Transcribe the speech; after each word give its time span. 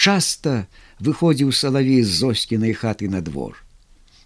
часта 0.00 0.54
выходзіў 0.98 1.52
салавей 1.52 2.00
з 2.02 2.16
зоскінай 2.24 2.72
хаты 2.72 3.12
на 3.12 3.20
двор. 3.20 3.60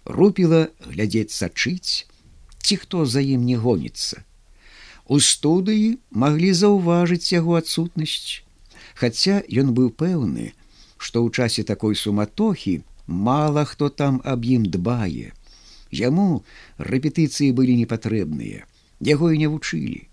Рупіла 0.05 0.61
глядзець 0.87 1.35
сачыць, 1.35 2.07
ці 2.63 2.79
хто 2.79 3.03
за 3.03 3.19
ім 3.19 3.43
не 3.43 3.59
гоніцца. 3.59 4.23
У 5.11 5.19
студыі 5.19 5.99
маглі 6.23 6.55
заўважыць 6.55 7.35
яго 7.35 7.59
адсутнасць, 7.59 8.45
Хаця 8.95 9.43
ён 9.61 9.75
быў 9.77 9.91
пэўны, 9.91 10.51
што 10.97 11.21
ў 11.21 11.27
часе 11.35 11.67
такой 11.67 11.99
суматохі 11.99 12.79
мала 13.07 13.65
хто 13.67 13.89
там 13.89 14.21
аб 14.23 14.47
ім 14.47 14.67
дбае. 14.71 15.35
Яму 15.91 16.43
рэпетыцыі 16.79 17.51
былі 17.57 17.75
непатрэбныя, 17.81 18.63
яго 19.11 19.31
і 19.35 19.41
не 19.43 19.51
вучылі. 19.51 20.07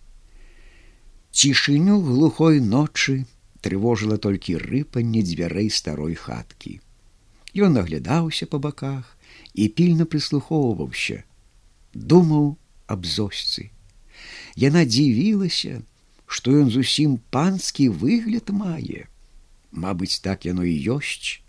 Цішыню 1.31 2.03
глухой 2.03 2.59
ночы 2.61 3.23
трывожыла 3.63 4.19
толькі 4.19 4.59
рыпанне 4.63 5.23
дзвярэй 5.23 5.71
старой 5.71 6.15
хаткі. 6.19 6.81
Ён 7.55 7.79
наглядаўся 7.79 8.49
па 8.49 8.59
баках 8.59 9.17
і 9.55 9.69
пільна 9.69 10.09
прыслухоўваўся, 10.09 11.23
думаў 11.95 12.57
аб 12.87 13.07
зосцы. 13.07 13.71
Яна 14.57 14.85
дзівілася, 14.89 15.81
што 16.27 16.57
ён 16.65 16.71
зусім 16.73 17.17
панскі 17.31 17.89
выгляд 17.89 18.51
мае. 18.51 19.09
Мабыць, 19.73 20.21
так 20.25 20.45
яно 20.49 20.65
і 20.65 20.77
ёсць. 20.97 21.41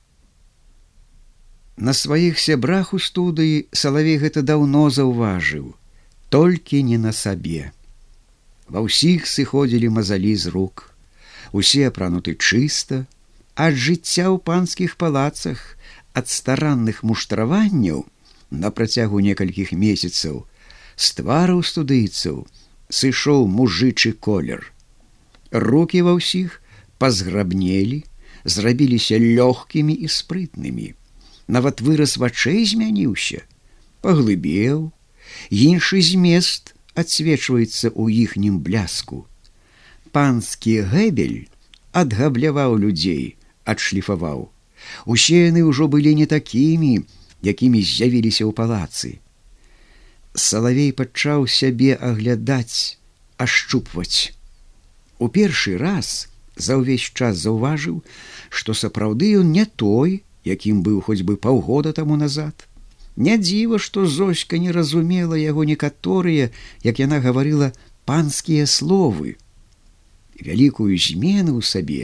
На 1.76 1.94
сваіх 1.98 2.40
сябрах 2.40 2.94
у 2.94 3.00
студыі 3.00 3.66
салавей 3.72 4.20
гэта 4.22 4.44
даўно 4.46 4.90
заўважыў, 4.94 5.74
толькі 6.30 6.84
не 6.84 6.98
на 6.98 7.12
сабе. 7.12 7.72
Ва 8.70 8.84
ўсіх 8.86 9.28
сыходзілі 9.28 9.90
мазалі 9.90 10.36
з 10.36 10.54
рук. 10.54 10.93
Усе 11.54 11.88
апрануты 11.88 12.34
чыста, 12.34 13.06
ад 13.54 13.78
жыцця 13.78 14.26
ў 14.34 14.42
панскіх 14.42 14.98
палацах, 14.98 15.62
ад 16.18 16.30
старанных 16.30 17.06
муштраванняў 17.06 18.06
на 18.50 18.70
працягу 18.70 19.22
некалькіх 19.22 19.74
месяцаў 19.78 20.44
з 20.98 21.08
твараў 21.20 21.62
студыйцаў 21.66 22.44
сышоў 22.90 23.46
мужычы 23.50 24.14
колер. 24.18 24.66
Рукі 25.54 26.02
ва 26.06 26.18
ўсіх 26.18 26.58
пазграбнелі, 26.98 28.04
зрабіліся 28.46 29.18
лёгкімі 29.22 29.94
і 29.94 30.10
спрытнымі. 30.10 30.94
Нават 31.48 31.82
выраз 31.86 32.18
вачэй 32.18 32.66
змяніўся, 32.66 33.46
паглыбеў, 34.02 34.90
іншы 35.50 36.02
змест 36.02 36.74
адсвечваецца 36.94 37.90
ў 37.94 38.26
іхнім 38.26 38.62
бляску. 38.66 39.26
Панскі 40.14 40.86
гэбель 40.94 41.50
адгабляваў 41.94 42.78
людзей, 42.82 43.38
адшліфаваў. 43.70 44.50
Усе 45.06 45.48
яны 45.48 45.64
ўжо 45.70 45.88
былі 45.88 46.14
не 46.20 46.26
такімі, 46.26 47.06
якімі 47.46 47.80
з'явіліся 47.82 48.44
ў 48.50 48.52
палацы. 48.58 49.20
Салавей 50.34 50.92
пачаў 50.92 51.46
сябе 51.48 51.94
аглядаць, 51.96 52.98
ашчупваць. 53.38 54.34
У 55.22 55.30
першы 55.30 55.78
раз 55.78 56.28
за 56.58 56.82
ўвесь 56.82 57.06
час 57.14 57.38
заўважыў, 57.46 58.02
што 58.50 58.74
сапраўды 58.74 59.38
ён 59.40 59.54
не 59.54 59.66
той, 59.66 60.22
якім 60.44 60.82
быў 60.84 61.02
хоць 61.06 61.22
бы 61.22 61.38
паўгода 61.38 61.94
таму 61.94 62.18
назад. 62.18 62.68
Не 63.16 63.38
дзіва, 63.38 63.78
што 63.78 64.06
Зоська 64.10 64.58
не 64.58 64.74
разумела 64.74 65.38
яго 65.38 65.64
некаторыя, 65.70 66.50
як 66.82 67.00
яна 67.00 67.22
гаварыла 67.22 67.72
панскія 68.10 68.66
словы. 68.66 69.38
Вялікую 70.44 70.92
змену 71.00 71.56
ў 71.58 71.62
сабе 71.64 72.04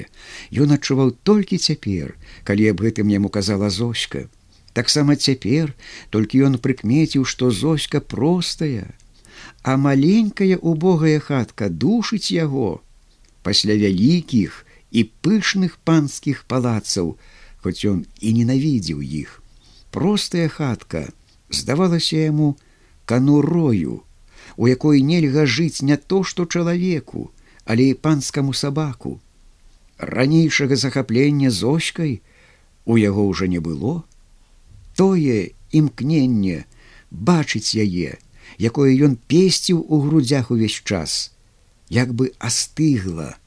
ён 0.55 0.75
адчуваў 0.75 1.11
толькі 1.27 1.59
цяпер, 1.59 2.15
калі 2.47 2.71
аб 2.71 2.83
гэтым 2.85 3.11
яму 3.11 3.29
казала 3.29 3.69
Зоська. 3.69 4.27
Таксама 4.73 5.15
цяпер 5.19 5.75
толькі 6.09 6.45
ён 6.47 6.55
прыкмеціў, 6.63 7.25
што 7.25 7.51
Зоська 7.51 7.99
простая, 7.99 8.95
а 9.63 9.75
маленькая 9.75 10.55
убогая 10.57 11.19
хатка 11.19 11.67
душыць 11.67 12.31
яго 12.31 12.79
пасля 13.43 13.75
вялікіх 13.75 14.63
і 14.91 15.03
пышных 15.25 15.75
панскіх 15.83 16.47
палацаў, 16.47 17.17
хоць 17.59 17.83
ён 17.83 18.07
і 18.19 18.29
ненавідзеў 18.39 19.03
іх 19.03 19.39
простая 19.91 20.47
хатка 20.47 21.09
здавалася 21.49 22.17
яму 22.17 22.57
канурою, 23.05 24.03
у 24.57 24.67
якой 24.67 25.01
нельга 25.01 25.45
жыць 25.45 25.81
не 25.81 25.97
то 25.97 26.23
што 26.23 26.45
чалавеку, 26.45 27.31
але 27.69 27.93
і 27.93 27.93
панскаму 27.93 28.53
сабаку. 28.53 29.19
Ранейшага 29.97 30.75
захаплення 30.75 31.51
зочкай 31.53 32.21
у 32.85 32.97
яго 32.97 33.29
ўжо 33.29 33.45
не 33.45 33.61
было. 33.61 34.01
Тое 34.97 35.53
імкненне 35.69 36.65
бачыць 37.13 37.77
яе, 37.77 38.17
якое 38.57 38.97
ён 39.05 39.21
песціў 39.29 39.85
у 39.85 40.01
грудзях 40.01 40.49
увесь 40.49 40.81
час, 40.81 41.29
як 41.93 42.09
бы 42.17 42.33
астыгла, 42.41 43.37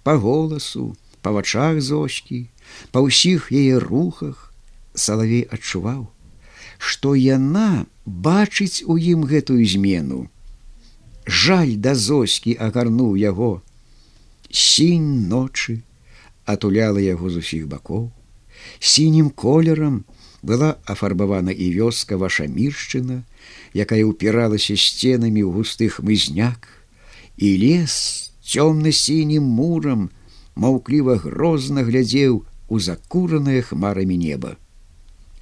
по 0.00 0.16
голасу, 0.16 0.96
па 1.20 1.36
вачах 1.36 1.84
зочкі, 1.84 2.48
па 2.88 3.04
ўсіх 3.04 3.52
яе 3.52 3.76
рухах, 3.76 4.48
Салавей 4.96 5.44
адчуваў, 5.48 6.08
што 6.76 7.12
яна 7.16 7.84
бачыць 8.04 8.84
у 8.88 8.96
ім 8.96 9.28
гэтую 9.28 9.64
змену. 9.68 10.28
Жаль 11.26 11.76
да 11.78 11.94
зоскі 11.94 12.56
агарнуў 12.58 13.14
яго. 13.16 13.62
Сінь 14.50 15.28
ночы 15.28 15.82
атуляла 16.44 16.98
яго 16.98 17.30
з 17.30 17.44
усіх 17.44 17.68
бакоў. 17.70 18.10
Сінім 18.80 19.30
колерам 19.30 20.04
была 20.42 20.76
афарбавана 20.84 21.54
і 21.54 21.70
вёска 21.78 22.18
ваша 22.18 22.50
міршчына, 22.50 23.22
якая 23.74 24.02
ўпіралася 24.02 24.74
сценамі 24.74 25.46
ў 25.46 25.50
густых 25.54 26.02
мызняк, 26.02 26.66
і 27.38 27.48
лес 27.62 27.94
цёмна-сінім 28.42 29.46
мурам 29.46 30.10
маўкліва 30.58 31.22
грозна 31.22 31.86
глядзеў 31.86 32.42
у 32.68 32.76
закуранае 32.82 33.62
хмарамі 33.62 34.18
неба. 34.18 34.58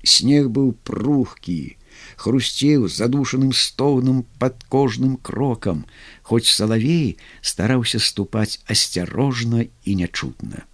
Снег 0.05 0.53
быў 0.53 0.77
прухкі, 0.85 1.80
хрусцеў 2.17 2.89
задушаным 2.89 3.53
стоўным 3.53 4.25
пад 4.39 4.65
кожным 4.69 5.17
крокам, 5.17 5.85
хоць 6.23 6.49
салавей 6.49 7.19
стараўся 7.41 7.99
ступаць 7.99 8.61
асцярожна 8.67 9.67
і 9.85 9.95
нячутна. 9.95 10.65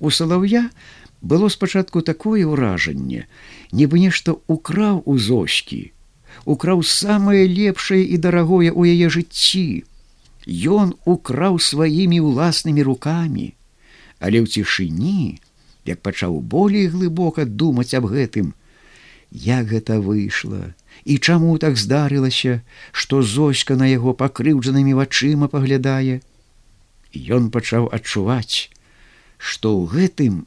У 0.00 0.10
салаўя 0.10 0.70
было 1.24 1.48
спачатку 1.48 2.02
такое 2.02 2.44
ўражанне, 2.44 3.26
нібы 3.72 4.00
нешта 4.00 4.36
украў 4.46 5.02
у 5.06 5.16
зочкі, 5.18 5.92
украў 6.44 6.84
самае 6.84 7.48
лепшае 7.48 8.04
і 8.04 8.20
дарагое 8.20 8.68
ў 8.68 8.92
яе 8.92 9.08
жыцці. 9.08 9.84
Ён 10.44 10.92
украў 11.08 11.56
сваімі 11.56 12.20
ўласнымі 12.20 12.84
рукамі, 12.84 13.46
але 14.20 14.44
ў 14.44 14.46
цішыні, 14.46 15.40
як 15.88 16.04
пачаў 16.04 16.40
болей 16.40 16.92
глыбока 16.92 17.48
думаць 17.48 17.96
аб 17.96 18.12
гэтым, 18.12 18.52
як 19.34 19.66
гэта 19.74 19.98
выйшла 19.98 20.72
і 21.04 21.18
чаму 21.18 21.58
так 21.58 21.76
здарылася, 21.76 22.62
што 22.92 23.22
зоська 23.22 23.76
на 23.76 23.90
яго 23.90 24.14
пакрыўджанымі 24.14 24.94
вачыма 24.94 25.50
паглядае. 25.50 26.22
Ён 27.14 27.50
пачаў 27.50 27.90
адчуваць, 27.92 28.70
што 29.36 29.74
ў 29.74 29.82
гэтым 29.90 30.46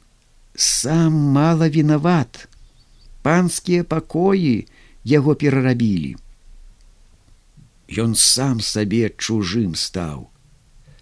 сам 0.56 1.12
мала 1.36 1.68
вінават. 1.68 2.48
Панскія 3.22 3.84
пакоі 3.84 4.64
яго 5.04 5.34
перарабілі. 5.34 6.16
Ён 7.88 8.14
сам 8.14 8.60
сабе 8.64 9.12
чужым 9.16 9.74
стаў. 9.74 10.28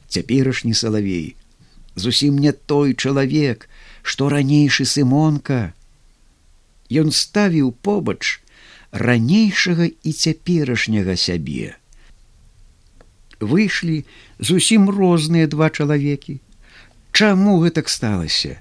Цяперашні 0.09 0.75
салавей, 0.75 1.37
зусім 1.95 2.39
не 2.39 2.53
той 2.53 2.95
чалавек, 2.95 3.69
што 4.03 4.29
ранейшы 4.31 4.85
сымонка. 4.87 5.76
Ён 6.91 7.11
ставіў 7.11 7.73
побач 7.83 8.41
ранейшага 8.93 9.91
і 9.91 10.13
цяперашняга 10.13 11.17
сябе. 11.17 11.77
Выйшлі 13.41 14.05
зусім 14.39 14.89
розныя 14.91 15.47
два 15.47 15.69
чалавекі. 15.71 16.41
Чаму 17.13 17.59
гэтак 17.65 17.89
сталася? 17.89 18.61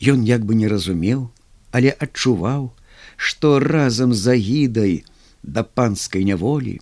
Ён 0.00 0.24
як 0.24 0.44
бы 0.44 0.54
не 0.54 0.68
разумеў, 0.68 1.30
але 1.70 1.92
адчуваў, 1.92 2.72
што 3.16 3.58
разам 3.60 4.14
з 4.14 4.34
агідай 4.34 4.94
да 5.42 5.62
панскай 5.62 6.24
няволі, 6.24 6.80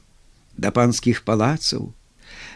да 0.56 0.70
панскіх 0.70 1.22
палацаў, 1.28 1.92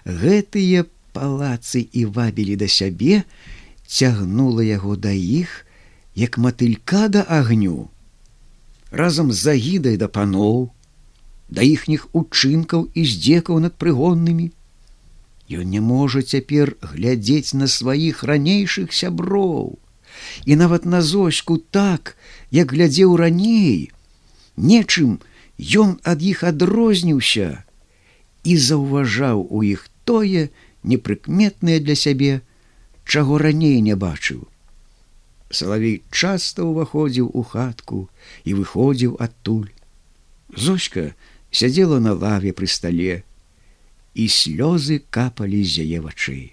гэтыя 0.04 0.86
палацы 1.12 1.84
і 1.92 2.04
вабілі 2.06 2.56
да 2.56 2.68
сябе, 2.68 3.22
цягнула 3.86 4.64
яго 4.64 4.96
да 4.96 5.12
іх, 5.12 5.67
як 6.18 6.36
матылька 6.36 7.08
да 7.08 7.22
агню. 7.22 7.88
Разам 8.90 9.30
з 9.32 9.38
загідай 9.38 9.96
да 9.96 10.08
паноў, 10.08 10.74
да 11.48 11.62
іхніх 11.62 12.08
учынкаў 12.10 12.88
і 12.90 13.04
здзекаў 13.06 13.60
над 13.62 13.78
прыгоннымі. 13.78 14.50
Ён 15.48 15.70
не 15.70 15.80
можа 15.80 16.22
цяпер 16.22 16.74
глядзець 16.82 17.54
на 17.54 17.70
сваіх 17.70 18.24
ранейшых 18.26 18.90
сяброў, 18.92 19.78
і 20.44 20.58
нават 20.58 20.84
на 20.84 21.02
зочку 21.06 21.56
так, 21.78 22.16
як 22.50 22.74
глядзеў 22.74 23.14
раней, 23.14 23.94
нечым 24.56 25.22
ён 25.62 25.96
ад 26.02 26.18
іх 26.34 26.42
адрозніўся 26.42 27.62
і 28.42 28.58
заўважаў 28.66 29.46
у 29.46 29.62
іх 29.62 29.86
тое 30.02 30.50
непрыкметнае 30.82 31.78
для 31.78 31.94
сябе, 31.94 32.40
чаго 33.04 33.38
раней 33.38 33.80
не 33.80 33.94
бачыў. 33.94 34.48
Салавей 35.50 36.02
часта 36.10 36.64
ўваходзіў 36.68 37.32
у 37.32 37.42
хатку 37.42 38.08
і 38.44 38.54
выходзіў 38.60 39.16
адтуль. 39.16 39.72
Зочка 40.52 41.14
сядзела 41.50 41.98
на 42.04 42.12
лаве 42.12 42.52
пры 42.52 42.68
стале, 42.68 43.24
і 44.14 44.28
слёзы 44.28 45.00
капалі 45.08 45.64
з 45.64 45.84
яе 45.84 46.04
вачэй. 46.04 46.52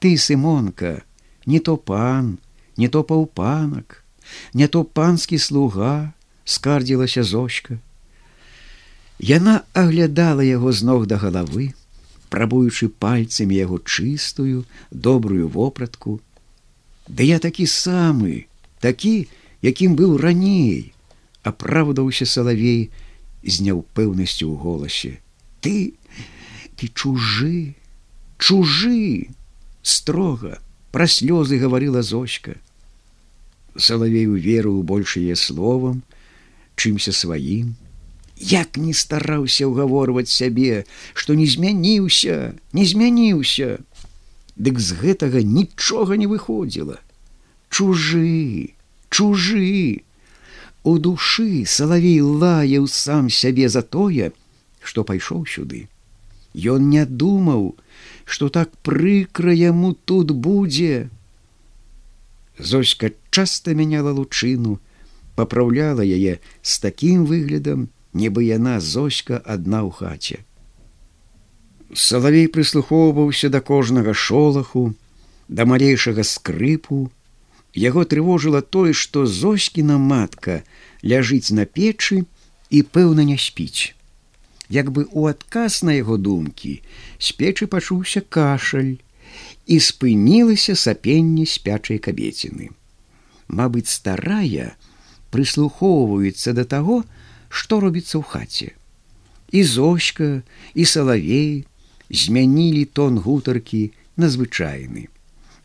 Ты, 0.00 0.16
сымонка, 0.18 1.04
не 1.46 1.60
то 1.60 1.76
пан, 1.76 2.38
не 2.76 2.88
то 2.88 3.04
паўпанак, 3.04 4.04
не 4.52 4.68
то 4.68 4.84
панскі 4.84 5.38
слуга, 5.38 6.12
скардзілася 6.44 7.22
зочка. 7.22 7.78
Яна 9.18 9.62
аглядала 9.72 10.44
яго 10.44 10.72
з 10.72 10.82
ног 10.84 11.06
да 11.06 11.16
галавы, 11.16 11.72
прабуючы 12.28 12.88
пальцамі 12.88 13.56
яго 13.56 13.78
чыстую, 13.78 14.64
добрую 14.90 15.48
вопратку. 15.48 16.20
Ды 17.08 17.24
я 17.28 17.38
такі 17.38 17.66
самы, 17.68 18.46
такі, 18.80 19.28
якім 19.60 19.96
быў 19.96 20.16
раней, 20.16 20.92
апраўдаўся 21.44 22.24
салавей 22.24 22.90
з 23.44 23.60
няўпэўнасцю 23.60 24.48
ў 24.48 24.56
голасе. 24.56 25.12
Ты, 25.60 26.00
ты 26.76 26.88
чужы, 26.88 27.76
чужы, 28.38 29.28
строга, 29.84 30.60
пра 30.92 31.06
слёзы 31.06 31.60
гаварыла 31.60 32.00
зочка. 32.02 32.56
Салавею 33.76 34.34
веру 34.40 34.80
большее 34.82 35.36
словам, 35.36 36.02
чымся 36.76 37.12
сваім, 37.12 37.74
як 38.38 38.76
не 38.76 38.94
стараўся 38.94 39.68
ўгаворваць 39.68 40.30
сябе, 40.30 40.86
што 41.12 41.34
не 41.34 41.46
змяніўся, 41.46 42.54
не 42.72 42.84
змяніўся. 42.86 43.78
Дык 44.56 44.78
з 44.78 44.94
гэтага 44.94 45.42
нічога 45.42 46.16
не 46.16 46.26
выходзіла. 46.30 47.00
Чужы, 47.70 48.74
чужы. 49.10 50.04
У 50.84 50.98
душы 50.98 51.64
салавей 51.66 52.20
лаяў 52.20 52.86
сам 52.86 53.30
сябе 53.30 53.68
за 53.68 53.82
тое, 53.82 54.30
што 54.80 55.02
пайшоў 55.02 55.46
сюды. 55.48 55.88
Ён 56.54 56.88
не 56.88 57.04
думаў, 57.04 57.74
што 58.24 58.48
так 58.48 58.70
прыкра 58.86 59.50
яму 59.50 59.94
тут 59.94 60.30
будзе. 60.30 61.10
Зоська 62.58 63.10
часта 63.30 63.74
мяняла 63.74 64.14
лучыну, 64.14 64.78
папраўляла 65.34 66.06
яе 66.06 66.38
з 66.62 66.78
такім 66.78 67.26
выглядам, 67.26 67.88
нібы 68.14 68.46
яна 68.46 68.78
зоська 68.78 69.42
адна 69.42 69.82
ў 69.82 69.90
хаце. 69.90 70.44
Салавей 71.92 72.48
прыслухоўваўся 72.48 73.50
да 73.50 73.60
кожнага 73.60 74.14
шолаху, 74.14 74.94
да 75.48 75.66
малейшага 75.66 76.24
скрыпу. 76.24 77.10
Яго 77.74 78.04
трывожыла 78.04 78.62
тое, 78.62 78.92
што 78.92 79.26
зоськіна 79.26 79.98
матка 79.98 80.62
ляжыць 81.02 81.50
на 81.50 81.66
печы 81.66 82.24
і 82.70 82.82
пэўна 82.82 83.26
не 83.26 83.36
спіць. 83.36 83.94
Як 84.70 84.90
бы 84.90 85.06
у 85.10 85.26
адказ 85.26 85.82
на 85.82 85.92
яго 85.92 86.16
думкі 86.16 86.80
з 87.18 87.32
печы 87.36 87.66
пачуўся 87.66 88.22
кашаль 88.22 88.96
і 89.66 89.76
спынілася 89.80 90.78
сапенне 90.78 91.44
спячай 91.46 91.98
кабеціны. 91.98 92.70
Мабыць, 93.48 93.90
старая 93.90 94.72
прыслухоўваецца 95.34 96.54
да 96.56 96.64
таго, 96.64 97.02
што 97.50 97.80
робіцца 97.80 98.18
ў 98.18 98.24
хаце. 98.24 98.68
І 99.52 99.62
зочка 99.62 100.42
і 100.74 100.84
салавей 100.88 101.66
змянілі 102.14 102.84
тон 102.84 103.18
гутаркі 103.18 103.92
на 104.16 104.30
звычайны. 104.30 105.08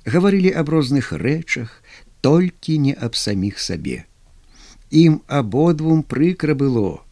Гаварылі 0.05 0.51
аб 0.51 0.69
розных 0.73 1.11
рэчах, 1.13 1.83
толькі 2.21 2.77
не 2.79 2.93
аб 2.93 3.15
саміх 3.15 3.59
сабе. 3.59 4.05
Ім 4.89 5.21
абодвум 5.27 6.01
прыкра 6.03 6.55
было, 6.57 7.05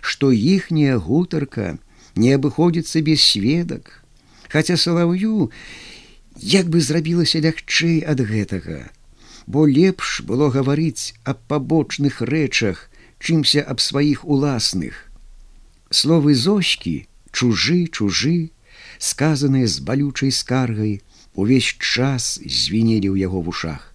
што 0.00 0.32
іхняя 0.32 0.98
гутарка 0.98 1.78
не 2.14 2.36
абыходзіцца 2.36 3.00
без 3.00 3.24
сведак, 3.24 4.04
хаця 4.52 4.76
салаўю 4.76 5.50
як 6.36 6.68
бы 6.68 6.80
зрабілася 6.80 7.40
лягчэй 7.40 8.04
ад 8.04 8.20
гэтага, 8.20 8.92
бо 9.46 9.64
лепш 9.66 10.20
было 10.28 10.52
гаварыць 10.52 11.16
аб 11.24 11.40
пабочных 11.48 12.20
рэчах, 12.20 12.88
чымся 13.18 13.64
аб 13.64 13.80
сваіх 13.80 14.24
уласных. 14.24 15.08
Словы 15.90 16.34
зочки, 16.34 17.08
чужы, 17.32 17.86
чужы, 17.86 18.51
сказаныя 19.02 19.66
з 19.66 19.82
балючай 19.86 20.30
скаргай, 20.30 21.00
увесь 21.34 21.70
час 21.78 22.38
звінелі 22.44 23.10
ў 23.12 23.26
яго 23.26 23.42
вушах. 23.48 23.90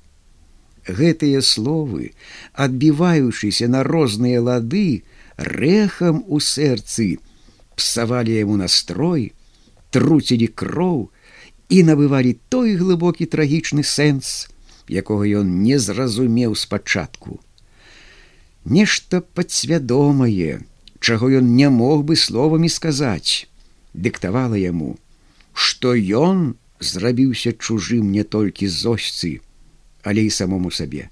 Гэтыя 0.87 1.43
словы, 1.43 2.11
адбіваючыся 2.53 3.67
на 3.71 3.83
розныя 3.87 4.43
лады, 4.43 5.03
рэхам 5.37 6.23
у 6.27 6.39
сэрцы, 6.43 7.19
псавалі 7.79 8.35
яму 8.35 8.59
настрой, 8.59 9.31
труцілі 9.91 10.47
кроў 10.51 11.09
і 11.71 11.83
набывалі 11.87 12.37
той 12.51 12.75
глыбокі 12.79 13.27
трагічны 13.31 13.83
сэнс, 13.83 14.47
якога 14.87 15.27
ён 15.43 15.59
не 15.63 15.79
зразумеў 15.79 16.55
спачатку 16.55 17.39
нешта 18.67 19.21
падсвядомае, 19.21 20.61
чаго 20.99 21.29
ён 21.39 21.55
не 21.55 21.69
мог 21.69 22.03
бы 22.03 22.15
словамі 22.15 22.69
сказаць, 22.69 23.47
дыктавала 23.97 24.55
яму, 24.61 24.95
што 25.53 25.93
ён 25.97 26.55
зрабіўся 26.79 27.53
чужым 27.57 28.11
не 28.13 28.23
толькі 28.23 28.69
зосьцы, 28.69 29.41
але 30.03 30.29
і 30.29 30.33
самому 30.33 30.71
сабе. 30.71 31.09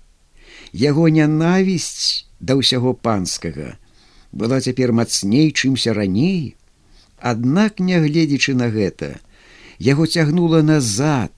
Яго 0.71 1.09
нянавісць 1.09 2.29
да 2.39 2.55
ўсяго 2.61 2.93
панскага 2.93 3.75
была 4.31 4.61
цяпер 4.61 4.93
мацней, 4.93 5.49
чымся 5.51 5.97
раней, 5.97 6.55
Аднак, 7.25 7.79
нягледзячы 7.79 8.53
на 8.53 8.67
гэта, 8.69 9.19
яго 9.79 10.05
цягнула 10.05 10.61
назад 10.61 11.31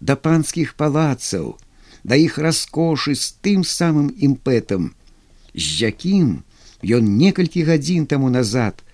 да 0.00 0.16
панскіх 0.16 0.74
палацаў, 0.76 1.56
да 2.04 2.14
іх 2.14 2.36
раскошы 2.38 3.14
з 3.16 3.32
тым 3.40 3.64
самым 3.64 4.12
імпэтам, 4.14 4.92
з 5.54 5.88
якім 5.88 6.44
ён 6.84 7.08
некалькі 7.16 7.64
гадзін 7.64 8.06
таму 8.06 8.28
назад 8.28 8.84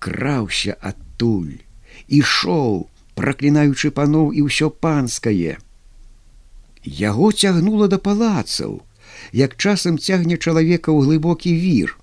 краўся 0.00 0.74
адтуль 1.20 1.60
ішоў 2.08 2.88
праклінаючы 3.14 3.92
паноў 3.92 4.32
і 4.32 4.48
ўсё 4.48 4.72
панскае. 4.72 5.60
Яго 6.84 7.32
цягнула 7.32 7.88
да 7.92 7.98
палацаў 8.00 8.80
як 9.36 9.56
часам 9.60 9.98
цягне 10.00 10.40
чалавека 10.40 10.88
ў 10.88 11.04
глыбокі 11.04 11.52
вір. 11.52 11.96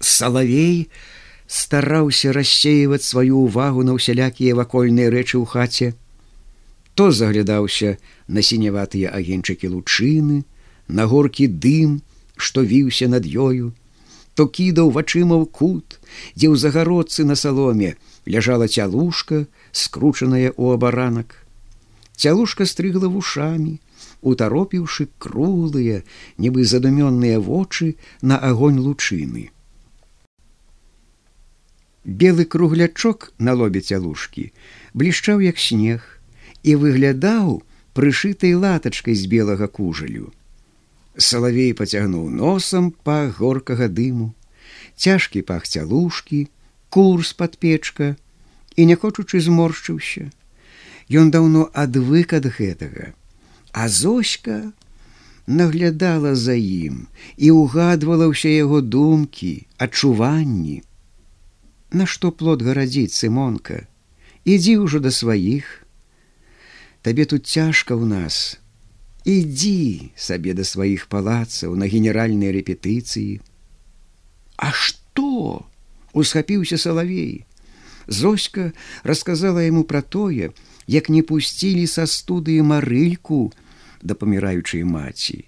Салавей 0.00 0.90
стараўся 1.46 2.34
рассеиваць 2.34 3.06
сваю 3.06 3.46
ўвагу 3.46 3.86
на 3.86 3.94
ўсялякія 3.94 4.58
вакольныя 4.58 5.10
рэчы 5.14 5.38
ў 5.38 5.46
хаце. 5.46 5.94
То 6.98 7.14
заглядаўся 7.14 7.94
на 8.26 8.42
сіняватыя 8.42 9.14
агеньчыкі 9.14 9.70
лучыны 9.70 10.42
на 10.88 11.06
горкі 11.06 11.46
дым, 11.46 12.02
што 12.34 12.66
віўся 12.66 13.06
над 13.06 13.22
ёю, 13.22 13.70
то 14.40 14.46
кідаў 14.48 14.88
вачыма 14.96 15.36
ў 15.36 15.44
кут, 15.52 16.00
дзе 16.32 16.48
ў 16.48 16.56
загародцы 16.56 17.28
на 17.28 17.34
саломе 17.36 17.90
ляжала 18.24 18.68
цялушка, 18.72 19.44
скручаная 19.68 20.56
ў 20.56 20.80
абаранак. 20.80 21.34
Цялушка 22.16 22.64
стрыгла 22.64 23.12
вушамі, 23.12 23.74
утаропіўшы 24.24 25.10
круглыя, 25.20 26.00
нібы 26.40 26.64
задумённыя 26.64 27.36
вочы 27.36 28.00
на 28.24 28.40
агонь 28.40 28.80
лучыны. 28.80 29.52
Белы 32.08 32.48
круглячок 32.48 33.36
на 33.36 33.52
лобе 33.52 33.84
цялушкі 33.84 34.48
блішчаў 34.96 35.44
як 35.44 35.60
снег 35.60 36.00
і 36.64 36.80
выглядаў 36.80 37.60
прышытай 37.92 38.56
латачкай 38.56 39.20
з 39.20 39.28
белага 39.28 39.68
кужалю. 39.68 40.32
Салавей 41.16 41.72
пацягнуў 41.74 42.30
носам 42.30 42.90
па 43.04 43.26
горкага 43.38 43.88
дыму, 43.88 44.32
цяжкі 44.96 45.42
пах 45.42 45.66
цялушкі, 45.66 46.46
курс 46.88 47.32
пад 47.32 47.58
печка 47.58 48.16
і 48.76 48.86
не 48.86 48.96
хочучы 48.96 49.40
зморшчыўся. 49.40 50.30
Ён 51.10 51.30
даўно 51.34 51.66
адвык 51.74 52.34
ад 52.38 52.46
гэтага, 52.46 53.10
а 53.72 53.88
зоська 53.88 54.70
наглядала 55.46 56.34
за 56.38 56.54
ім 56.54 57.06
і 57.36 57.50
ўгадвала 57.58 58.30
ўсе 58.30 58.54
яго 58.54 58.78
думкі, 58.80 59.66
адчуванні. 59.82 60.86
Нашто 61.90 62.30
плод 62.30 62.62
гарадзіць 62.62 63.18
сымонка, 63.18 63.82
ідзі 64.46 64.78
ўжо 64.86 65.02
да 65.02 65.10
сваіх. 65.10 65.82
Табе 67.02 67.26
тут 67.26 67.50
цяжка 67.50 67.98
ў 67.98 68.06
нас, 68.06 68.62
ідзі 69.24 70.12
сабе 70.16 70.54
да 70.54 70.64
сваіх 70.64 71.06
палацаў 71.12 71.76
на 71.76 71.86
генеральнай 71.86 72.52
рэпетыцыі. 72.56 73.40
А 74.56 74.72
што? 74.72 75.66
усхапіўся 76.12 76.78
салавей. 76.78 77.44
Зоська 78.10 78.72
расказала 79.04 79.62
яму 79.62 79.84
пра 79.84 80.02
тое, 80.02 80.50
як 80.86 81.08
не 81.08 81.22
пусцілі 81.22 81.86
са 81.86 82.06
студыі 82.10 82.66
марыльку 82.66 83.52
да 84.02 84.14
паміраючай 84.14 84.84
маці. 84.84 85.44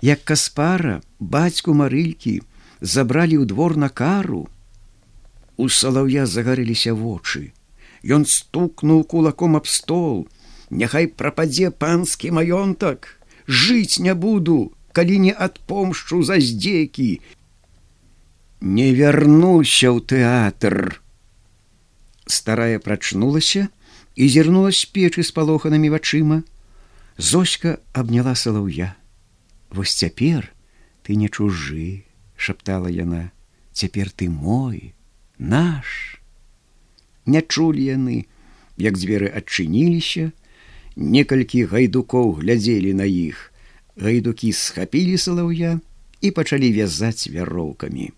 Як 0.00 0.24
каспара 0.24 1.02
бацьку 1.18 1.74
марылькі 1.74 2.40
забралі 2.80 3.42
ў 3.42 3.44
двор 3.44 3.76
на 3.76 3.92
кару. 3.92 4.48
У 5.60 5.68
салаўя 5.68 6.24
загарыліся 6.24 6.96
вочы. 6.96 7.52
Ён 8.00 8.24
стукнуў 8.24 9.04
кулаком 9.04 9.60
аб 9.60 9.68
стол, 9.68 10.24
Няхай 10.70 11.10
прападзе 11.10 11.70
панскі 11.74 12.30
маёнтак, 12.30 13.18
жыць 13.46 13.98
не 13.98 14.14
буду, 14.14 14.72
калі 14.92 15.18
не 15.26 15.32
адпомшчу 15.34 16.22
за 16.22 16.38
здзекі. 16.38 17.20
Не 18.60 18.94
вярнуўся 18.94 19.90
ў 19.90 19.98
тэатр. 20.04 21.02
Старая 22.26 22.78
прачнулася 22.78 23.66
і 24.14 24.28
зірнула 24.30 24.70
з 24.70 24.86
печы 24.86 25.26
з 25.26 25.34
палоханымі 25.34 25.90
вачыма. 25.90 26.42
Зоська 27.18 27.78
абняла 27.92 28.38
салаўя. 28.38 28.94
Вось 29.70 29.94
цяпер 29.94 30.54
ты 31.02 31.18
не 31.18 31.28
чужы, 31.28 32.06
шаптала 32.36 32.86
яна, 32.86 33.34
цяпер 33.72 34.10
ты 34.10 34.30
мой, 34.30 34.94
наш. 35.38 36.20
Не 37.26 37.42
чулі 37.42 37.82
яны, 37.82 38.26
як 38.78 38.98
дзверы 38.98 39.30
адчыніліся, 39.30 40.30
некалькі 41.00 41.64
гайдукоў 41.64 42.32
глядзелі 42.40 42.92
на 42.94 43.08
іх. 43.08 43.52
Гайдукі 43.96 44.52
схапілі 44.52 45.16
салаўя 45.16 45.80
і 46.20 46.30
пачалі 46.30 46.72
вязаць 46.72 47.28
вяроўкамі. 47.32 48.12